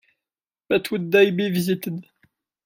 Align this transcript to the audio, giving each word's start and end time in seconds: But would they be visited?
But 0.67 0.89
would 0.89 1.11
they 1.11 1.29
be 1.29 1.51
visited? 1.51 2.07